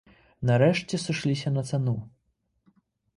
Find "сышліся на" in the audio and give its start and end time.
1.05-1.63